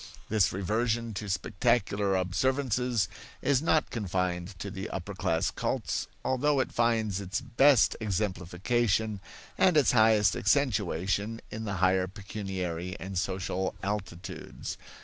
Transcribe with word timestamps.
This 0.29 0.51
reversion 0.51 1.13
to 1.13 1.29
spectacular 1.29 2.15
observances 2.15 3.07
is 3.43 3.61
not 3.61 3.91
confined 3.91 4.57
to 4.57 4.71
the 4.71 4.89
upper 4.89 5.13
class 5.13 5.51
cults, 5.51 6.07
although 6.25 6.59
it 6.59 6.71
finds 6.71 7.21
its 7.21 7.39
best 7.39 7.95
exemplification 8.01 9.19
and 9.59 9.77
its 9.77 9.91
highest 9.91 10.35
accentuation 10.35 11.39
in 11.51 11.65
the 11.65 11.75
higher 11.85 12.07
pecuniary 12.07 12.97
and 12.99 13.15
social 13.15 13.75
altitudes. 13.83 14.75